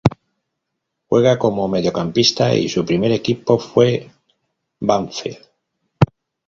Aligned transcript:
Juega 1.09 1.37
como 1.37 1.67
mediocampista 1.67 2.55
y 2.55 2.69
su 2.69 2.83
primer 2.83 3.11
equipo 3.11 3.59
fue 3.59 4.09
Banfield. 4.79 5.45